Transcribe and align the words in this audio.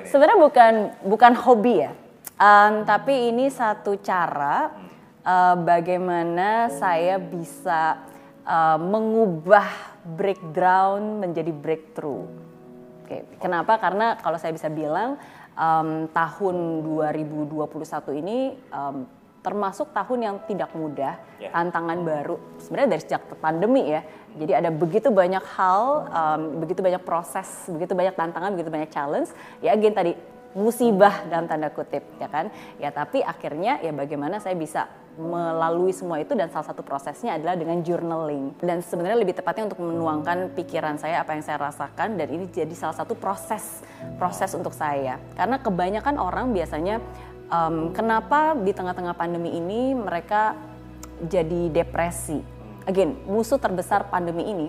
ini? 0.00 0.08
Sebenarnya 0.08 0.38
bukan 0.40 0.74
bukan 1.04 1.32
hobi 1.38 1.74
ya, 1.86 1.92
um, 2.38 2.82
tapi 2.82 3.30
ini 3.30 3.50
satu 3.50 3.98
cara 4.02 4.74
uh, 5.24 5.56
bagaimana 5.58 6.68
saya 6.72 7.16
bisa 7.18 8.02
uh, 8.44 8.78
mengubah 8.78 9.66
breakdown 10.04 11.24
menjadi 11.24 11.50
breakthrough. 11.50 12.28
Oke, 13.04 13.24
kenapa? 13.40 13.76
Karena 13.76 14.16
kalau 14.20 14.40
saya 14.40 14.52
bisa 14.56 14.72
bilang 14.72 15.20
um, 15.56 16.08
tahun 16.12 16.56
2021 16.84 18.20
ini 18.20 18.56
um, 18.72 19.04
termasuk 19.44 19.92
tahun 19.92 20.18
yang 20.24 20.36
tidak 20.48 20.72
mudah, 20.72 21.20
Ya. 21.36 21.52
tantangan 21.52 22.00
baru. 22.00 22.40
Sebenarnya 22.56 22.96
dari 22.96 23.02
sejak 23.04 23.22
pandemi 23.44 23.92
ya. 23.92 24.00
Jadi 24.34 24.52
ada 24.56 24.70
begitu 24.72 25.12
banyak 25.12 25.44
hal, 25.54 26.08
um, 26.08 26.40
begitu 26.64 26.80
banyak 26.80 27.04
proses, 27.04 27.68
begitu 27.68 27.92
banyak 27.92 28.16
tantangan, 28.16 28.56
begitu 28.56 28.72
banyak 28.72 28.88
challenge. 28.88 29.28
Ya 29.60 29.76
again 29.76 29.92
tadi 29.92 30.16
musibah 30.56 31.26
dalam 31.28 31.44
tanda 31.44 31.68
kutip 31.68 32.02
ya 32.16 32.26
kan. 32.32 32.48
Ya 32.80 32.88
tapi 32.88 33.20
akhirnya 33.20 33.84
ya 33.84 33.92
bagaimana 33.92 34.40
saya 34.40 34.56
bisa 34.56 34.88
melalui 35.14 35.94
semua 35.94 36.18
itu 36.18 36.34
dan 36.34 36.50
salah 36.50 36.66
satu 36.66 36.82
prosesnya 36.82 37.38
adalah 37.38 37.54
dengan 37.54 37.84
journaling. 37.86 38.58
Dan 38.58 38.82
sebenarnya 38.82 39.18
lebih 39.20 39.38
tepatnya 39.38 39.70
untuk 39.70 39.84
menuangkan 39.84 40.56
pikiran 40.58 40.98
saya 40.98 41.22
apa 41.22 41.38
yang 41.38 41.44
saya 41.46 41.60
rasakan 41.60 42.18
dan 42.18 42.26
ini 42.32 42.50
jadi 42.50 42.74
salah 42.74 42.96
satu 42.96 43.14
proses 43.14 43.84
proses 44.18 44.50
untuk 44.56 44.74
saya. 44.74 45.22
Karena 45.38 45.62
kebanyakan 45.62 46.18
orang 46.18 46.50
biasanya 46.50 46.98
um, 47.48 47.90
kenapa 47.92 48.56
di 48.56 48.72
tengah-tengah 48.72 49.14
pandemi 49.16 49.56
ini 49.56 49.92
mereka 49.96 50.56
jadi 51.24 51.72
depresi. 51.72 52.40
Again, 52.84 53.24
musuh 53.24 53.56
terbesar 53.56 54.12
pandemi 54.12 54.44
ini 54.44 54.68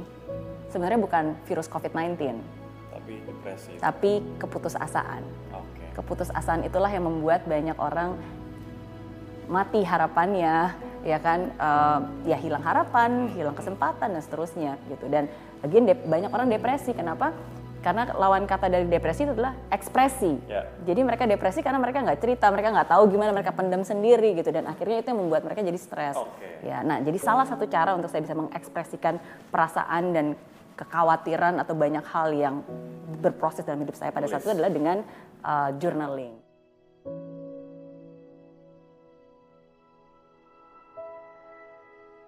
sebenarnya 0.72 1.00
bukan 1.00 1.26
virus 1.48 1.68
COVID-19, 1.68 2.16
Tapi 2.92 3.14
depresi. 3.28 3.72
tapi 3.80 4.12
keputusasaan. 4.40 5.24
Oke. 5.56 5.86
Keputusasaan 5.96 6.64
itulah 6.68 6.92
yang 6.92 7.08
membuat 7.08 7.44
banyak 7.48 7.76
orang 7.76 8.16
mati 9.46 9.84
harapannya, 9.84 10.74
ya 11.06 11.18
kan, 11.22 11.54
eh, 11.54 12.00
ya 12.28 12.38
hilang 12.40 12.64
harapan, 12.64 13.30
hilang 13.36 13.56
kesempatan 13.56 14.16
dan 14.16 14.22
seterusnya 14.24 14.80
gitu. 14.90 15.06
Dan 15.12 15.28
again, 15.62 15.86
banyak 15.86 16.32
orang 16.32 16.48
depresi. 16.48 16.96
Kenapa? 16.96 17.36
Karena 17.86 18.10
lawan 18.18 18.50
kata 18.50 18.66
dari 18.66 18.90
depresi 18.90 19.30
itu 19.30 19.38
adalah 19.38 19.54
ekspresi. 19.70 20.42
Ya. 20.50 20.66
Jadi 20.90 21.06
mereka 21.06 21.30
depresi 21.30 21.62
karena 21.62 21.78
mereka 21.78 22.02
nggak 22.02 22.18
cerita, 22.18 22.50
mereka 22.50 22.74
nggak 22.74 22.90
tahu 22.90 23.04
gimana 23.14 23.30
mereka 23.30 23.54
pendam 23.54 23.86
sendiri 23.86 24.34
gitu. 24.34 24.50
Dan 24.50 24.66
akhirnya 24.66 25.06
itu 25.06 25.14
yang 25.14 25.22
membuat 25.22 25.46
mereka 25.46 25.62
jadi 25.62 25.78
stres. 25.78 26.18
Oke. 26.18 26.66
Ya, 26.66 26.82
nah 26.82 26.98
jadi 26.98 27.22
salah 27.22 27.46
satu 27.46 27.70
cara 27.70 27.94
untuk 27.94 28.10
saya 28.10 28.26
bisa 28.26 28.34
mengekspresikan 28.34 29.22
perasaan 29.54 30.18
dan 30.18 30.26
kekhawatiran 30.74 31.62
atau 31.62 31.78
banyak 31.78 32.04
hal 32.10 32.34
yang 32.34 32.66
berproses 33.22 33.62
dalam 33.62 33.86
hidup 33.86 33.94
saya 33.94 34.10
pada 34.10 34.26
saat 34.26 34.42
itu 34.42 34.52
adalah 34.52 34.74
dengan 34.74 35.06
uh, 35.46 35.70
journaling. 35.78 36.45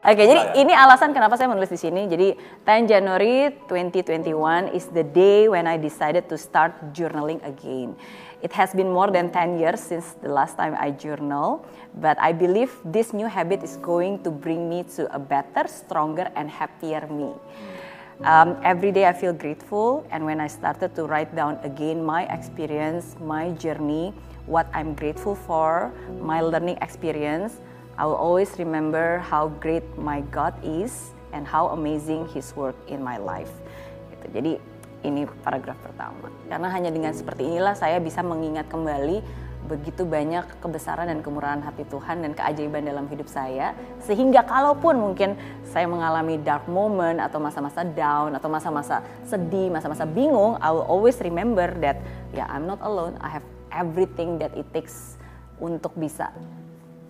Oke, 0.07 0.23
jadi 0.23 0.55
ini 0.55 0.71
alasan 0.71 1.11
kenapa 1.11 1.35
saya 1.35 1.51
menulis 1.51 1.67
di 1.67 1.75
sini. 1.75 2.07
Jadi 2.07 2.31
10 2.63 2.87
January 2.87 3.51
2021 3.67 4.71
is 4.71 4.87
the 4.95 5.03
day 5.03 5.51
when 5.51 5.67
I 5.67 5.75
decided 5.75 6.31
to 6.31 6.39
start 6.39 6.71
journaling 6.95 7.43
again. 7.43 7.91
It 8.39 8.55
has 8.55 8.71
been 8.71 8.87
more 8.87 9.11
than 9.11 9.35
10 9.35 9.59
years 9.59 9.83
since 9.83 10.15
the 10.23 10.31
last 10.31 10.55
time 10.55 10.79
I 10.79 10.95
journal, 10.95 11.67
but 11.99 12.15
I 12.23 12.31
believe 12.31 12.71
this 12.87 13.11
new 13.11 13.27
habit 13.27 13.67
is 13.67 13.75
going 13.83 14.23
to 14.23 14.31
bring 14.31 14.71
me 14.71 14.87
to 14.95 15.11
a 15.11 15.19
better, 15.19 15.67
stronger, 15.67 16.31
and 16.39 16.47
happier 16.47 17.03
me. 17.11 17.35
Um, 18.23 18.55
every 18.63 18.95
day 18.95 19.11
I 19.11 19.13
feel 19.13 19.35
grateful, 19.35 20.07
and 20.07 20.23
when 20.23 20.39
I 20.39 20.47
started 20.47 20.95
to 20.95 21.03
write 21.03 21.35
down 21.35 21.59
again 21.67 21.99
my 21.99 22.31
experience, 22.31 23.19
my 23.19 23.51
journey, 23.59 24.15
what 24.47 24.71
I'm 24.71 24.95
grateful 24.95 25.35
for, 25.35 25.91
my 26.23 26.39
learning 26.39 26.79
experience, 26.79 27.59
I 27.97 28.05
will 28.05 28.17
always 28.17 28.53
remember 28.61 29.25
how 29.25 29.49
great 29.57 29.81
my 29.97 30.21
God 30.29 30.53
is 30.61 31.17
and 31.33 31.49
how 31.49 31.73
amazing 31.73 32.29
His 32.29 32.53
work 32.53 32.77
in 32.85 33.01
my 33.01 33.17
life. 33.17 33.49
Gitu. 34.13 34.25
Jadi 34.37 34.51
ini 35.01 35.25
paragraf 35.41 35.81
pertama. 35.81 36.29
Karena 36.45 36.69
hanya 36.69 36.93
dengan 36.93 37.17
seperti 37.17 37.49
inilah 37.49 37.73
saya 37.73 37.97
bisa 37.97 38.21
mengingat 38.21 38.69
kembali 38.69 39.25
begitu 39.67 40.07
banyak 40.07 40.63
kebesaran 40.63 41.11
dan 41.11 41.19
kemurahan 41.19 41.59
hati 41.59 41.83
Tuhan 41.91 42.23
dan 42.23 42.31
keajaiban 42.31 42.87
dalam 42.87 43.03
hidup 43.11 43.27
saya 43.27 43.75
sehingga 43.99 44.47
kalaupun 44.47 44.95
mungkin 44.95 45.35
saya 45.67 45.83
mengalami 45.91 46.39
dark 46.39 46.71
moment 46.71 47.19
atau 47.19 47.43
masa-masa 47.43 47.83
down 47.83 48.31
atau 48.31 48.47
masa-masa 48.47 49.03
sedih, 49.27 49.67
masa-masa 49.67 50.07
bingung, 50.07 50.55
I 50.63 50.71
will 50.71 50.87
always 50.87 51.19
remember 51.19 51.67
that 51.83 51.99
ya 52.31 52.47
I'm 52.47 52.63
not 52.63 52.79
alone, 52.79 53.19
I 53.19 53.27
have 53.27 53.45
everything 53.75 54.39
that 54.39 54.55
it 54.55 54.71
takes 54.71 55.19
untuk 55.59 55.91
bisa 55.99 56.31